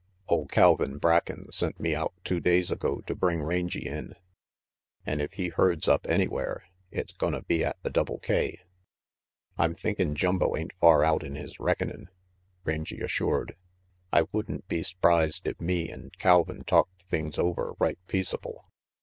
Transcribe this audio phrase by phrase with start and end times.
[0.27, 4.15] Ole Calvin Bracken sent me out two days ago to bring Rangy in,
[5.05, 8.61] an' if he herds up anywhere, it's gonna be at the Double K.""
[9.59, 12.09] I'm thinkin' Jumbo ain't far out in his reckonin',"
[12.63, 13.55] Rangy assured.
[14.11, 18.65] "I would'n be s'prised if me an' Calvin talked things over right peaceable."